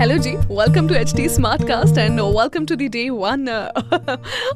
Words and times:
Hello 0.00 0.16
ji 0.16 0.30
welcome 0.30 0.88
to 0.88 0.94
H 0.94 1.12
D 1.16 1.28
smartcast 1.68 1.96
and 1.98 2.20
welcome 2.20 2.66
to 2.66 2.74
the 2.76 2.88
day 2.92 3.08
one 3.10 3.48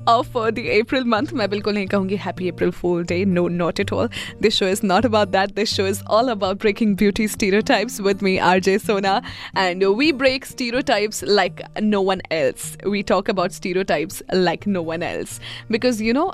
of 0.08 0.38
the 0.38 0.58
April 0.74 1.04
month 1.04 1.32
मैं 1.34 1.48
बिल्कुल 1.50 1.74
नहीं 1.74 1.86
कहूँगी 1.86 2.16
happy 2.16 2.48
April 2.48 2.70
fool 2.70 3.02
day 3.04 3.24
no 3.24 3.46
not 3.48 3.80
at 3.80 3.92
all 3.92 4.08
this 4.42 4.54
show 4.54 4.66
is 4.66 4.80
not 4.84 5.06
about 5.06 5.28
that 5.28 5.54
this 5.54 5.74
show 5.76 5.86
is 5.86 6.02
all 6.18 6.28
about 6.30 6.60
breaking 6.60 6.96
beauty 6.96 7.26
stereotypes 7.72 8.00
with 8.00 8.22
me 8.22 8.36
R 8.50 8.60
J 8.60 8.78
Sona 8.78 9.20
and 9.58 9.84
we 9.84 10.12
break 10.22 10.44
stereotypes 10.92 11.24
like 11.24 11.62
no 11.82 12.02
one 12.02 12.22
else 12.32 12.76
we 12.86 13.02
talk 13.08 13.30
about 13.30 13.50
stereotypes 13.82 14.22
like 14.34 14.68
no 14.68 14.82
one 14.82 15.02
else 15.02 15.40
because 15.70 16.02
you 16.02 16.12
know 16.12 16.30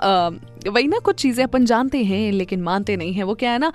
वही 0.66 0.86
ना 0.88 0.98
कुछ 1.04 1.16
चीज़ें 1.16 1.42
अपन 1.44 1.64
जानते 1.64 1.98
हैं, 2.04 2.30
लेकिन 2.32 2.62
मानते 2.62 2.96
नहीं 2.96 3.12
हैं. 3.12 3.24
वो 3.24 3.34
क्या 3.34 3.50
है 3.50 3.58
ना 3.58 3.72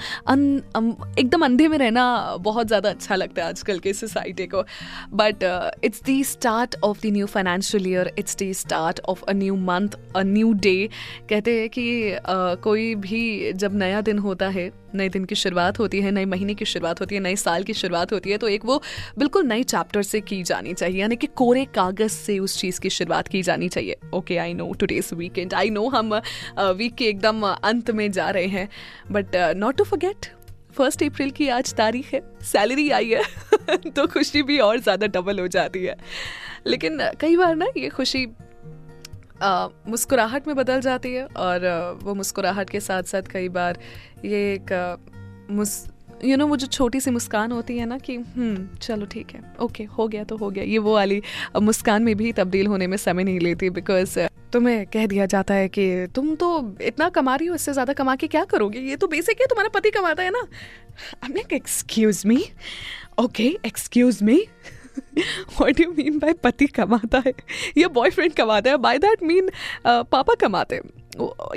एकदम 1.19 1.45
अंधे 1.45 1.67
में 1.67 1.77
रहना 1.77 2.35
बहुत 2.39 2.67
ज़्यादा 2.67 2.89
अच्छा 2.89 3.15
लगता 3.15 3.41
है 3.41 3.47
आजकल 3.49 3.79
के 3.79 3.93
सोसाइटी 3.93 4.45
को. 4.47 4.63
But 5.11 5.22
but 5.23 5.43
it's 5.83 6.03
the 6.03 6.23
start 6.23 6.75
of 6.83 7.01
the 7.01 7.11
new 7.13 7.25
financial 7.25 7.87
year 7.87 8.11
it's 8.19 8.35
the 8.35 8.53
start 8.53 8.99
of 9.05 9.23
a 9.23 9.33
new 9.33 9.55
month 9.55 9.97
a 10.15 10.23
new 10.23 10.53
day 10.53 10.89
कहते 11.29 11.59
हैं 11.59 11.69
कि 11.69 11.85
uh, 12.13 12.61
कोई 12.61 12.93
भी 12.95 13.51
जब 13.53 13.75
नया 13.75 14.01
दिन 14.01 14.19
होता 14.19 14.47
है 14.49 14.71
नए 14.95 15.09
दिन 15.09 15.23
की 15.25 15.35
शुरुआत 15.35 15.79
होती 15.79 15.99
है 16.01 16.11
नए 16.11 16.25
महीने 16.25 16.53
की 16.53 16.65
शुरुआत 16.65 16.99
होती 17.01 17.15
है 17.15 17.21
नए 17.21 17.35
साल 17.35 17.63
की 17.63 17.73
शुरुआत 17.73 18.11
होती 18.13 18.31
है 18.31 18.37
तो 18.37 18.47
एक 18.47 18.65
वो 18.65 18.81
बिल्कुल 19.17 19.45
नए 19.45 19.63
चैप्टर 19.63 20.03
से 20.03 20.21
की 20.21 20.41
जानी 20.43 20.73
चाहिए। 20.73 20.99
यानी 21.01 21.15
कि 21.15 21.27
कोरे 21.35 21.65
कागज़ 21.75 22.11
से 22.11 22.37
उस 22.39 22.57
चीज़ 22.59 22.79
की 22.79 22.89
शुरुआत 22.89 23.27
की 23.27 23.41
जानी 23.41 23.69
चाहिए। 23.69 23.95
Okay 24.13 24.37
I 24.37 24.53
know 24.53 24.71
today's 24.79 25.09
weekend 25.13 25.53
I 25.53 25.69
know 25.69 25.87
हम 25.89 26.13
वीक 26.59 26.95
के 26.95 27.05
एकदम 27.05 27.47
अंत 27.47 27.91
में 27.91 28.11
जा 28.11 28.29
रहे 28.29 28.47
हैं। 28.47 28.69
But 29.11 29.35
not 29.57 29.77
to 29.77 29.83
forget 29.83 30.31
first 30.77 31.03
April 31.03 31.31
की 31.31 31.47
आज 31.49 31.73
तारीख 31.73 32.13
है। 32.13 32.21
सैलरी 32.43 32.89
आई 32.89 33.09
है। 33.09 33.21
तो 33.95 34.07
खुशी 34.07 34.43
भी 34.43 34.57
और 34.59 34.79
ज़्यादा 34.79 35.07
डबल 35.09 35.39
हो 35.39 35.47
जाती 35.49 35.83
है। 35.85 35.95
लेकिन 36.67 36.99
कई 37.21 37.37
बार 37.37 37.55
ना 37.55 37.65
ये 37.77 37.89
खुशी 37.89 38.25
मुस्कुराहट 39.87 40.47
में 40.47 40.55
बदल 40.55 40.81
जाती 40.81 41.13
है 41.13 41.25
और 41.25 41.65
वो 42.03 42.13
मुस्कुराहट 42.15 42.69
के 42.69 42.79
साथ 42.79 43.03
साथ 43.03 43.31
कई 43.31 43.49
बार 43.49 43.79
ये 44.25 44.53
एक 44.53 45.47
मुस 45.51 45.85
यू 46.23 46.35
नो 46.37 46.45
वो 46.47 46.55
जो 46.57 46.67
छोटी 46.67 46.99
सी 46.99 47.11
मुस्कान 47.11 47.51
होती 47.51 47.77
है 47.77 47.85
ना 47.85 47.97
कि 47.97 48.15
हम्म 48.15 48.67
चलो 48.77 49.05
ठीक 49.05 49.31
है 49.31 49.41
ओके 49.61 49.83
हो 49.97 50.07
गया 50.07 50.23
तो 50.23 50.37
हो 50.37 50.49
गया। 50.49 50.63
ये 50.63 50.77
वो 50.77 50.93
वाली 50.93 51.21
मुस्कान 51.61 52.03
में 52.03 52.15
भी 52.15 52.31
तब्दील 52.33 52.67
होने 52.67 52.87
में 52.87 52.97
समय 52.97 53.23
नहीं 53.23 53.39
लेती 53.39 53.69
बिकॉज़ 53.69 54.19
तुम्हें 54.53 54.85
कह 54.85 55.05
दिया 55.07 55.25
जाता 55.25 55.53
है 55.53 55.67
कि 55.69 56.07
तुम 56.15 56.33
तो 56.35 56.77
इतना 56.81 57.09
कमा 57.09 57.35
रही 57.35 57.47
हो, 57.47 57.55
इससे 57.55 57.73
ज़्यादा 57.73 57.93
कमा 57.93 58.15
के 58.15 58.27
क्या 58.27 58.43
करोगे? 58.45 58.79
ये 58.79 58.95
तो 58.95 59.07
बेसिक 59.07 59.41
है, 59.41 59.47
तुम्हारा 59.47 59.69
पति 59.69 59.91
कमाता 59.91 60.23
है 60.23 60.31
ना। 60.31 60.47
I 61.23 61.33
like 61.33 61.53
excuse 61.53 62.21
me 62.25 62.43
okay 63.19 63.47
excuse 63.65 64.21
me 64.23 64.37
what 65.59 65.79
you 65.79 65.91
mean 65.91 66.19
by 66.19 66.33
पति 66.43 66.67
कमाता 66.67 67.21
है 67.25 67.33
या 67.77 67.87
बॉयफ्रेंड 67.87 68.33
कमाता 68.33 68.69
है 68.69 68.77
बाय 68.77 68.97
दैट 68.97 69.23
मीन 69.23 69.49
पापा 69.85 70.35
कमाते 70.39 70.75
हैं 70.75 71.02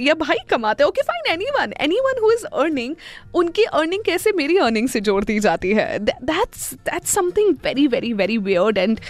या 0.00 0.14
भाई 0.14 0.36
कमाते 0.50 0.82
हैं। 0.84 0.88
Okay 0.88 1.02
fine 1.02 1.32
anyone 1.58 1.72
anyone 2.04 2.20
who 2.22 2.30
is 2.32 2.44
earning 2.46 2.94
उनकी 3.34 3.62
अर्निंग 3.62 4.02
कैसे 4.04 4.32
मेरी 4.32 4.56
अर्निंग 4.58 4.88
से 4.88 5.00
जोड़ 5.00 5.24
दी 5.24 5.38
जाती 5.40 5.70
है? 5.70 5.98
That's 5.98 6.72
that's 6.74 7.14
something 7.14 7.54
very 7.64 7.86
very 7.86 8.12
very 8.12 8.38
weird 8.38 8.78
and 8.78 9.00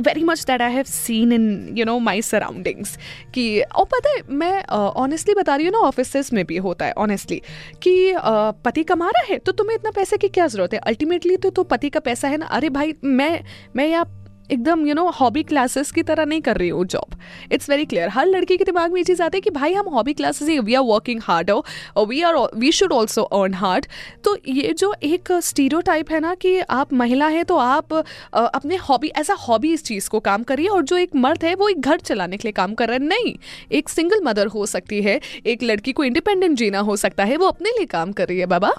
very 0.00 0.24
much 0.24 0.44
that 0.44 0.62
I 0.62 0.72
have 0.72 0.84
seen 0.84 1.32
in 1.32 1.74
you 1.78 1.84
know 1.84 1.98
my 1.98 2.22
surroundings 2.22 2.96
कि 3.34 3.60
और 3.60 3.84
पता 3.84 4.10
है 4.10 4.22
मैं 4.30 4.64
ऑनेस्टली 4.64 5.34
uh, 5.34 5.40
बता 5.40 5.56
रही 5.56 5.66
हूँ 5.66 5.72
ना 5.72 5.78
ऑफ़िस 5.78 6.32
में 6.32 6.44
भी 6.44 6.56
होता 6.56 6.86
है 6.86 6.92
ऑनेस्टली 6.98 7.40
कि 7.82 8.12
uh, 8.12 8.54
पति 8.64 8.82
कमा 8.84 9.08
रहा 9.08 9.24
है 9.30 9.38
तो 9.38 9.52
तुम्हें 9.52 9.76
इतना 9.76 9.90
पैसे 9.90 10.16
की 10.16 10.28
क्या 10.28 10.46
ज़रूरत 10.46 10.74
है? 10.74 10.78
अल्टीमेटली 10.78 11.36
तो, 11.36 11.50
तो 11.50 11.62
पति 11.64 11.90
का 11.90 12.00
पैसा 12.00 12.28
है 12.28 12.36
ना? 12.36 12.46
अरे 12.46 12.68
भाई 12.70 12.94
मैं 13.04 13.44
मैं 13.76 13.88
या 13.88 14.04
एकदम 14.52 14.86
यू 14.86 14.94
नो 14.94 15.08
हॉबी 15.10 15.42
क्लासेस 15.42 15.90
की 15.90 16.02
तरह 16.02 16.24
नहीं 16.24 16.40
कर 16.40 16.56
रही 16.56 16.68
हूँ 16.68 16.84
जॉब 16.86 17.16
इट्स 17.52 17.70
वेरी 17.70 17.84
क्लियर 17.84 18.08
हर 18.08 18.26
लड़की 18.26 18.56
के 18.56 18.64
दिमाग 18.64 18.92
में 18.92 18.98
ये 19.00 19.04
चीज़ 19.04 19.22
आती 19.22 19.36
है 19.36 19.40
कि 19.40 19.50
भाई 19.50 19.72
हम 19.72 19.88
हॉबी 19.88 20.12
क्लासेस 20.12 20.48
ही 20.48 20.58
वी 20.58 20.74
आर 20.74 20.82
वर्किंग 20.82 21.20
हार्ड 21.22 21.50
और 21.50 22.06
we 22.06 22.20
are 22.22 22.36
we 22.56 22.72
should 22.72 22.92
also 22.92 23.22
earn 23.22 23.54
hard 23.54 23.86
तो 24.24 24.36
ये 24.48 24.72
जो 24.72 24.94
एक 25.02 25.32
स्टीरो 25.42 25.80
है 26.10 26.20
ना 26.20 26.34
कि 26.34 26.58
आप 26.60 26.92
महिला 26.92 27.26
हैं 27.28 27.44
तो 27.44 27.56
आप 27.56 27.92
अपने 28.34 28.76
हॉबी 28.88 29.08
ऐसा 29.16 29.34
हॉबी 29.40 29.72
इस 29.72 29.84
चीज़ 29.84 30.08
को 30.10 30.20
काम 30.20 30.42
करिए 30.42 30.68
और 30.68 30.82
जो 30.82 30.96
एक 30.96 31.14
मर्द 31.16 31.44
है 31.44 31.54
वो 31.54 31.68
एक 31.68 31.80
घर 31.80 32.00
चलाने 32.00 32.36
के 32.36 32.48
लिए 32.48 32.52
काम 32.52 32.74
कर 32.74 32.88
रहा 32.88 32.94
है। 32.94 33.04
नहीं, 33.04 33.34
एक 33.72 33.88
सिंगल 33.88 34.20
मदर 34.24 34.46
हो 34.46 34.66
सकती 34.66 35.00
है, 35.02 35.20
एक 35.46 35.62
लड़की 35.62 35.92
को 35.92 36.04
इंडिपेंडेंट 36.04 36.56
जीना 36.58 36.78
हो 36.80 36.96
सकता 36.96 37.24
है, 37.24 37.36
वो 37.36 37.46
अपने 37.46 37.70
लिए 37.70 37.86
काम 37.86 38.12
कर 38.12 38.28
रही 38.28 38.38
है 38.38 38.46
बाबा। 38.46 38.72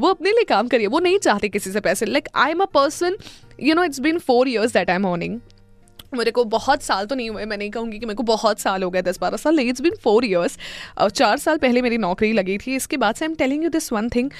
वो 0.00 0.08
अपने 0.08 0.30
लिए 0.30 0.44
काम 0.44 0.68
करिए 0.68 0.86
वो 0.86 1.00
नहीं 1.00 1.18
चाहते 1.18 1.48
किसी 1.48 1.70
से 1.72 1.80
पैसे। 1.80 2.06
Like 2.06 2.28
I 2.34 2.50
am 2.50 2.60
a 2.60 2.64
person 2.74 3.16
you 3.62 3.74
know 3.74 3.84
it's 3.84 4.00
been 4.00 4.18
four 4.18 4.48
years 4.48 4.72
that 4.72 4.90
I 4.90 4.96
am 4.96 5.06
earning 5.08 5.38
मेरे 6.14 6.30
को 6.30 6.44
बहुत 6.44 6.82
साल 6.82 7.06
तो 7.06 7.14
नहीं 7.14 7.30
हुए, 7.30 7.44
मैं 7.44 7.56
नहीं 7.56 7.70
कहूँगी 7.70 7.98
कि 7.98 8.06
मेरे 8.06 8.16
को 8.16 8.22
बहुत 8.22 8.60
साल 8.60 8.82
हो 8.82 8.90
गए 8.90 9.02
दस 9.02 9.18
बारह 9.20 9.36
साल 9.36 9.56
नहीं 9.56 9.68
इट्स 9.68 9.80
बिन 9.80 9.94
फोर 10.02 10.24
ईयर्स 10.24 10.58
और 10.98 11.10
चार 11.10 11.38
साल 11.38 11.58
पहले 11.58 11.82
मेरी 11.82 11.98
नौकरी 11.98 12.32
लगी 12.32 12.58
थी, 12.58 12.76
इसके 12.76 12.96
बाद 12.96 13.14
से 13.14 13.24
I 13.24 13.30
am 13.30 13.34
telling 13.34 13.64
you 13.64 13.70
this 13.70 13.92
one 13.92 14.08
thing 14.08 14.30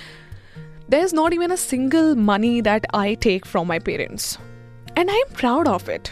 there 0.91 1.05
is 1.05 1.15
not 1.15 1.35
even 1.35 1.51
a 1.51 1.57
single 1.57 2.15
money 2.19 2.61
that 2.63 2.87
I 2.95 3.15
take 3.23 3.47
from 3.47 3.69
my 3.69 3.79
parents 3.79 4.39
and 4.99 5.11
I 5.11 5.17
am 5.17 5.35
proud 5.39 5.69
of 5.69 5.91
it 5.91 6.09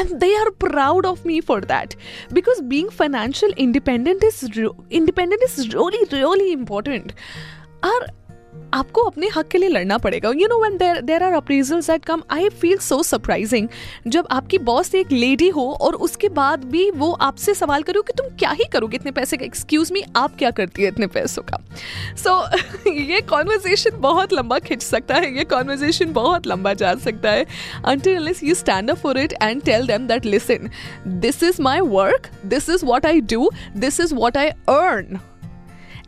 and 0.00 0.12
they 0.20 0.28
are 0.34 0.50
proud 0.60 1.06
of 1.08 1.24
me 1.30 1.34
for 1.48 1.56
that. 1.70 1.94
Because 2.36 2.60
being 2.68 2.86
financial 3.00 3.50
independent 3.64 4.22
is 4.28 4.38
independent 5.00 5.42
is 5.46 5.56
really 5.74 6.00
really 6.12 6.46
important. 6.52 7.12
Our 7.88 8.06
आपको 8.74 9.00
अपने 9.00 9.28
हक 9.36 9.48
के 9.48 9.58
लिए 9.58 9.68
लड़ना 9.68 9.98
पड़ेगा। 9.98 10.28
You 10.28 10.48
know 10.48 10.58
one 10.58 10.76
there 10.76 11.00
there 11.00 11.22
are 11.22 11.32
appraisals 11.32 11.90
that 11.90 12.04
come 12.04 12.22
I 12.30 12.48
feel 12.48 12.78
so 12.78 13.02
surprising 13.02 13.68
जब 14.06 14.26
आपकी 14.30 14.58
boss 14.58 14.94
एक 14.94 15.12
लेडी 15.12 15.48
हो 15.48 15.72
और 15.72 15.94
उसके 15.94 16.28
बाद 16.28 16.64
भी 16.64 16.90
वो 16.90 17.12
आपसे 17.12 17.54
सवाल 17.54 17.82
करो 17.82 18.02
कि 18.02 18.12
तुम 18.12 18.26
क्या 18.26 18.50
ही 18.50 18.64
करोगे 18.72 18.96
इतने 18.96 19.10
पैसे 19.10 19.36
का। 19.36 19.44
एक्सक्यूज 19.44 19.92
मी 19.92 20.02
आप 20.16 20.36
क्या 20.38 20.50
करती 20.50 20.82
है 20.82 20.88
इतने 20.88 21.06
पैसों 21.06 21.42
का? 21.42 21.58
सो 22.16 22.30
so, 22.30 22.86
ये 22.86 23.20
कॉन्वर्जेशन 23.20 23.90
बहुत 23.94 24.32
लंबा 24.32 24.58
खिंच 24.58 24.82
सकता 24.82 25.14
है। 25.14 25.38
ये 25.38 25.44
कॉन्वर्जेशन 25.44 26.12
बहुत 26.12 26.46
लंबा 26.46 26.74
जा 26.74 26.94
सकता 26.94 27.30
है। 27.30 27.46
Until 27.88 28.44
you 28.44 28.54
stand 28.54 28.80
up 28.82 28.98
for 28.98 29.14
it 29.16 29.34
and 29.42 29.64
tell 29.64 29.86
them 29.86 30.08
that 30.10 30.30
listen 30.34 30.70
this 31.06 31.42
is 31.42 31.60
my 31.60 31.80
work. 31.80 32.30
This 32.44 32.68
is 32.68 32.88
what 32.92 33.04
i 33.04 33.20
do. 33.34 33.48
This 33.76 34.00
is 34.00 34.16
what 34.22 34.36
i 34.36 34.48
earn. 34.70 35.31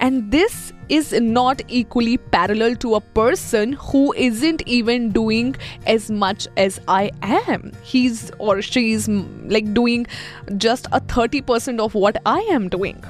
And 0.01 0.31
this 0.31 0.73
is 0.89 1.13
not 1.13 1.63
equally 1.69 2.19
parallel 2.19 2.77
to 2.77 2.95
a 2.95 3.01
person 3.01 3.73
who 3.73 4.13
isn't 4.15 4.63
even 4.67 5.11
doing 5.11 5.57
as 5.87 6.11
much 6.11 6.47
as 6.57 6.81
I 6.89 7.11
am. 7.23 7.73
He's 7.83 8.31
or 8.39 8.61
she's 8.61 9.09
mm, 9.09 9.51
like 9.51 9.73
doing 9.73 10.07
just 10.57 10.87
a 10.93 11.01
30% 11.01 11.81
of 11.81 11.95
what 11.95 12.21
I 12.27 12.41
am 12.51 12.69
doing. 12.69 13.03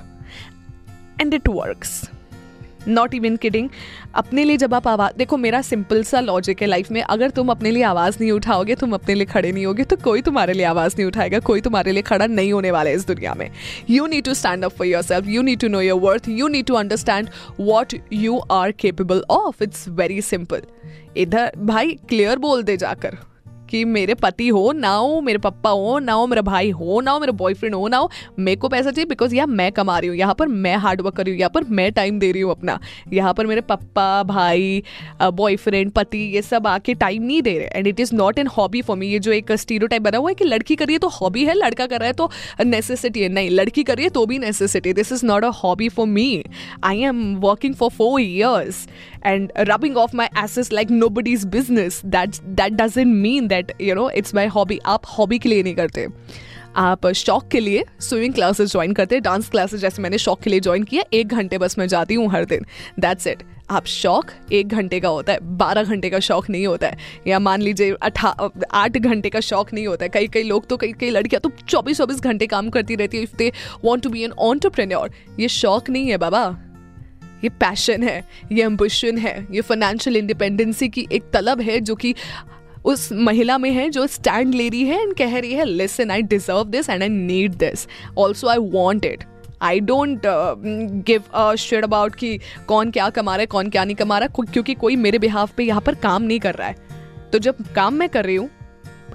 And 1.18 1.32
it 1.34 1.48
works. 1.48 2.08
Not 2.88 3.14
even 3.14 3.36
kidding 3.36 3.68
अपने 4.14 4.44
लिए 4.44 4.56
जब 4.56 4.74
आप 4.74 4.88
आवाज़ 4.88 5.16
देखो 5.18 5.36
मेरा 5.36 5.60
simple 5.62 6.02
सा 6.04 6.20
logic 6.20 6.62
है 6.62 6.68
life 6.68 6.90
में, 6.90 7.00
अगर 7.02 7.30
तुम 7.30 7.48
अपने 7.48 7.70
लिए 7.70 7.82
आवाज़ 7.84 8.16
नहीं 8.20 8.30
उठाओगे, 8.32 8.74
तुम 8.74 8.94
अपने 8.94 9.14
लिए 9.14 9.26
खड़े 9.26 9.52
नहीं 9.52 9.66
होगे 9.66 9.84
तो 9.84 9.96
कोई 10.04 10.22
तुम्हारे 10.22 10.52
लिए 10.52 10.66
आवाज़ 10.66 10.94
नहीं 10.96 11.06
उठाएगा, 11.06 11.38
कोई 11.40 11.60
तुम्हारे 11.60 11.92
लिए 11.92 12.02
खड़ा 12.02 12.26
नहीं 12.26 12.52
होने 12.52 12.70
वाला 12.70 12.90
है 12.90 12.96
इस 12.96 13.06
दुनिया 13.06 13.34
में। 13.34 13.50
You 13.90 14.06
need 14.06 14.24
to 14.24 14.34
stand 14.34 14.64
up 14.64 14.72
for 14.72 14.86
yourself 15.02 15.28
you 15.28 15.42
need 15.42 15.60
to 15.60 15.68
know 15.68 15.80
your 15.80 16.00
worth 16.00 16.28
you 16.28 16.48
need 16.48 16.66
to 16.66 16.74
understand 16.74 17.28
what 17.60 17.94
you 18.12 18.38
are 18.52 18.72
capable 18.72 19.24
of 19.30 19.62
it's 19.64 19.88
very 19.90 20.20
simple 20.22 20.62
इधर 21.16 21.52
भाई 21.58 21.98
क्लियर 22.08 22.38
बोल 22.38 22.62
दे 22.62 22.76
जाकर। 22.76 23.16
कि 23.70 23.84
मेरे 23.86 24.14
पति 24.14 24.48
हो, 24.48 24.70
ना 24.72 24.88
हो, 24.88 25.20
मेरे 25.20 25.38
पापा 25.38 25.70
हो, 25.70 25.98
ना 25.98 26.12
हो, 26.12 26.26
मेरा 26.26 26.42
भाई 26.42 26.70
हो, 26.70 27.00
ना 27.00 27.10
हो, 27.10 27.20
मेरा 27.20 27.32
बॉयफ्रेंड 27.34 27.74
हो, 27.74 27.86
ना 27.88 27.96
हो, 27.96 28.10
मेरे 28.38 28.56
को 28.56 28.68
पैसा 28.68 28.90
चाहिए 28.90 29.08
बिकॉज़ 29.08 29.34
यहाँ 29.34 29.46
मैं 29.46 29.70
कमा 29.72 29.98
रही 29.98 30.08
हूँ, 30.08 30.16
यहाँ 30.16 30.34
पर 30.34 30.48
मैं 30.48 30.76
हार्ड 30.76 31.00
वर्क 31.00 31.16
कर 31.16 31.24
रही 31.24 31.32
हूँ, 31.32 31.38
यहाँ 31.40 31.50
पर 31.54 31.64
मैं 31.70 31.90
टाइम 31.92 32.18
दे 32.18 32.30
रही 32.32 32.42
हूँ 32.42 32.50
अपना। 32.50 32.78
यहाँ 33.12 33.34
पर 33.34 33.46
मेरे 33.46 33.60
पप्पा, 33.62 34.22
भाई 34.24 34.82
बॉयफ्रेंड 35.22 35.90
पति 35.92 36.18
ये 36.34 36.42
सब 36.42 36.66
आके 36.66 36.94
टाइम 36.96 37.22
नहीं 37.22 37.40
दे 37.42 37.58
रहे। 37.58 37.68
And 37.68 37.86
it 37.86 38.00
is 38.00 38.14
not 38.14 38.38
an 38.38 38.46
hobby 38.48 38.82
for 38.82 38.96
me 38.96 39.08
ये 39.08 39.18
जो 39.18 39.32
एक 39.32 39.52
स्टीरो 39.54 39.86
टाइप 39.86 40.02
बना 40.02 40.18
हुआ 40.18 40.30
है 40.30 40.34
कि 40.34 40.44
लड़की 40.44 40.76
करिए 40.76 40.98
तो 40.98 41.08
हॉबी 41.10 41.44
है, 41.44 41.54
लड़का 41.54 41.86
कर 41.86 41.98
रहा 41.98 42.06
है 42.06 42.12
तो 42.12 42.30
नेसेसिटी 42.64 43.22
है। 43.22 43.28
नहीं, 43.28 43.50
लड़की 43.50 43.82
करिए 43.84 44.08
तो 44.10 44.24
भी 44.26 44.38
necessity 44.38 44.92
this 44.92 45.12
is 45.12 45.24
not 45.26 45.44
a 45.44 45.50
hobby 45.62 45.88
for 45.88 46.06
me 46.08 46.44
I 46.84 47.02
am 47.04 47.34
working 47.40 47.74
for 47.74 47.90
four 47.90 48.20
years 48.20 48.86
and 49.26 49.52
rubbing 49.58 49.96
off 49.96 50.16
my 50.16 50.26
asses 50.44 50.72
like 50.72 50.90
nobody's 51.10 51.44
business 51.48 52.00
that 52.06 52.36
that 52.46 52.72
doesn't 52.72 53.14
mean 53.14 53.48
that 53.54 53.72
you 53.80 53.94
know 53.94 54.08
it's 54.10 54.34
my 54.34 54.46
hobby 54.48 54.80
आप 54.86 55.02
hobby 55.08 55.38
के 55.38 55.48
लिए 55.48 55.62
नहीं 55.62 55.74
करते। 55.74 56.06
आप 56.76 57.06
शौक 57.06 57.48
के 57.48 57.60
लिए 57.60 57.84
swimming 58.00 58.34
classes 58.34 58.70
join 58.70 58.92
करते। 58.92 59.14
हैं 59.14 59.22
डांस 59.22 59.48
क्लासेस 59.50 59.80
जैसे 59.80 60.02
मैंने 60.02 60.18
शौक 60.18 60.40
के 60.42 60.50
लिए 60.50 60.60
ज्वाइन 60.60 60.84
किया, 60.84 61.02
एक 61.12 61.28
घंटे 61.28 61.58
बस 61.58 61.78
मैं 61.78 61.86
जाती 61.88 62.14
हूँ 62.14 62.30
हर 62.30 62.44
दिन। 62.44 62.64
दैट्स 63.00 63.26
इट 63.26 63.42
आप 63.70 63.86
शौक 63.86 64.30
एक 64.52 64.68
घंटे 64.68 64.98
का 65.00 65.08
होता 65.08 65.32
है, 65.32 65.38
बारह 65.58 65.82
घंटे 65.84 66.10
का 66.10 66.18
शौक 66.20 66.48
नहीं 66.50 66.66
होता 66.66 66.86
है। 66.86 66.96
या 67.26 67.38
मान 67.38 67.62
लीजिए 67.62 67.92
अठा, 68.02 68.28
आठ 68.72 68.98
घंटे 68.98 69.30
का 69.30 69.40
शौक 69.42 69.72
नहीं 69.72 69.86
होता 69.86 70.04
है। 70.04 70.08
कई 70.08 70.28
कई 70.28 70.42
लोग 70.42 70.66
तो 70.66 70.76
कई 70.76 70.92
कई 71.00 71.10
लड़कियाँ 71.10 71.40
तो 71.40 71.50
चौबीस 71.68 71.98
चौबीस 71.98 72.20
घंटे 72.22 72.46
काम 72.46 72.70
करती 72.70 72.94
रहती 72.94 73.16
है। 73.16 73.22
If 73.22 73.36
they 73.36 73.50
want 73.84 74.02
to 74.02 74.10
be 74.10 74.22
an 74.22 74.32
entrepreneur 74.42 75.10
ये 75.40 75.48
शौक 75.50 75.90
नहीं 75.90 76.10
है 76.10 76.16
बाबा। 76.18 76.44
ये 77.44 77.48
पैशन 77.50 78.02
है, 78.02 78.22
ये 78.52 78.64
एम्बिशन 78.64 79.18
है, 79.18 79.46
ये 79.52 79.60
फाइनेंशियल 79.60 80.16
इंडिपेंडेंसी 80.16 80.88
की 80.88 81.06
एक 81.12 81.30
तलब 81.32 81.60
है 81.60 81.80
जो 81.80 81.94
कि 81.94 82.14
उस 82.84 83.08
महिला 83.12 83.58
में 83.58 83.70
है 83.70 83.88
जो 83.90 84.06
स्टैंड 84.06 84.54
ले 84.54 84.68
रही 84.68 84.84
है 84.84 85.00
एंड 85.02 85.14
कह 85.14 85.38
रही 85.38 85.52
है 85.52 85.64
listen 85.64 86.10
I 86.10 86.22
deserve 86.22 86.64
this 86.64 86.88
and 86.90 87.02
I 87.02 87.08
need 87.08 87.54
this 87.54 87.86
also 88.18 88.48
I 88.48 88.58
want 88.72 89.04
it 89.04 89.24
I 89.62 89.80
don't 89.80 90.22
give 91.06 91.54
shit 91.58 91.84
about 91.84 92.14
कि 92.14 92.38
कौन 92.68 92.90
क्या 92.90 93.08
कमा 93.10 93.34
रहा 93.36 93.40
है, 93.40 93.46
कौन 93.46 93.70
क्या 93.70 93.84
नहीं 93.84 93.96
कमा 93.96 94.18
रहा 94.18 94.28
है 94.38 94.46
क्योंकि 94.52 94.74
कोई 94.74 94.96
मेरे 94.96 95.18
बिहाफ 95.18 95.54
पे 95.56 95.64
यहाँ 95.64 95.80
पर 95.80 95.94
काम 95.94 96.22
नहीं 96.22 96.40
कर 96.40 96.54
रहा 96.54 96.68
है. 96.68 96.76
तो 97.32 97.38
जब 97.38 97.64
काम 97.74 97.94
मैं 97.94 98.08
कर 98.08 98.24
रही 98.24 98.36
हूँ 98.36 98.50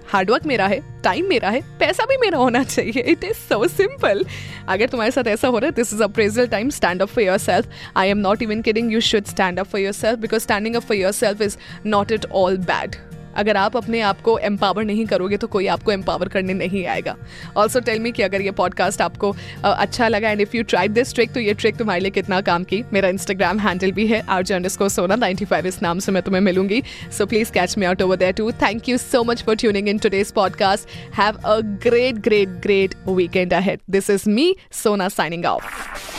हार्डवर्क 0.07 0.45
मेरा 0.45 0.67
है 0.67 0.79
टाइम 1.03 1.27
मेरा 1.29 1.49
है, 1.49 1.61
पैसा 1.79 2.05
भी 2.05 2.17
मेरा 2.17 2.37
होना 2.37 2.63
चाहिए. 2.63 3.01
इट 3.01 3.23
इज़ 3.23 3.37
सो 3.39 3.67
सिंपल 3.67 4.25
अगर 4.67 4.87
तुम्हारे 4.89 5.11
साथ 5.11 5.27
ऐसा 5.27 5.47
हो 5.47 5.57
रहा 5.57 5.65
है 5.65 5.75
this 5.75 5.93
is 5.93 6.03
appraisal 6.03 6.47
time 6.47 6.69
stand 6.69 7.01
up 7.01 7.07
for 7.07 7.23
yourself 7.37 7.69
I 7.97 8.09
am 8.09 8.17
not 8.17 8.41
even 8.41 8.61
kidding 8.61 8.91
you 8.93 9.01
should 9.01 9.25
stand 9.25 9.59
up 9.59 9.67
for 9.67 9.81
yourself 9.93 10.19
because 10.19 10.41
standing 10.41 10.75
up 10.75 10.83
for 10.83 10.97
yourself 11.11 11.41
is 11.41 11.57
not 11.85 12.11
it 12.11 12.25
all 12.33 12.57
bad 12.57 12.95
अगर 13.37 13.57
आप 13.57 13.77
अपने 13.77 14.01
आप 14.01 14.21
को 14.21 14.37
एम्पावर 14.39 14.83
नहीं 14.83 15.05
करोगे 15.05 15.37
तो 15.37 15.47
कोई 15.47 15.67
आपको 15.67 15.91
एम्पावर 15.91 16.27
करने 16.27 16.53
नहीं 16.53 16.85
आएगा। 16.87 17.15
ऑल्सो 17.57 17.79
टेल 17.79 17.99
मी 17.99 18.11
कि 18.11 18.23
अगर 18.23 18.41
ये 18.41 18.51
पॉडकास्ट 18.51 19.01
आपको 19.01 19.35
अच्छा 19.63 20.07
लगा 20.07 20.29
and 20.29 20.41
if 20.41 20.55
you 20.57 20.63
try 20.63 20.87
this 20.87 21.13
trick 21.13 21.31
तो 21.31 21.39
ये 21.39 21.53
ट्रिक 21.53 21.75
तुम्हारे 21.75 22.01
लिए 22.01 22.11
कितना 22.11 22.41
काम 22.41 22.63
की? 22.63 22.83
मेरा 22.93 23.09
इंस्टाग्राम 23.09 23.59
हैंडल 23.59 23.91
भी 23.91 24.07
है 24.07 24.23
आर 24.29 24.43
जर्नस 24.43 24.77
को 24.77 24.89
सोना 24.89 25.15
नाइन्टी 25.15 25.45
फाइव 25.45 25.67
इस 25.67 25.81
नाम 25.81 25.99
से 25.99 26.11
मैं 26.11 26.23
तुम्हें 26.23 26.41
मिलूँगी। 26.41 26.81
So 27.17 27.25
please 27.25 27.51
catch 27.51 27.77
me 27.77 27.85
out 27.85 28.01
over 28.01 28.15
there 28.15 28.33
too 28.33 28.51
thank 28.51 28.89
you 28.89 28.97
so 28.97 29.23
much 29.23 29.43
for 29.43 29.55
tuning 29.55 29.89
in 29.89 29.97
today's 29.97 30.31
podcast 30.31 30.87
have 31.19 31.35
a 31.45 31.59
great 31.87 32.15
great 32.15 32.49
great 32.49 32.95
weekend 33.07 33.53
ahead 33.53 33.79
this 33.89 34.09
is 34.09 34.29
me 34.29 34.55
Sona 34.73 35.09
signing 35.09 35.45
off 35.45 36.18